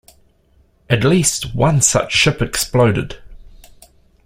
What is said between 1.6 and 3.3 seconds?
such ship exploded.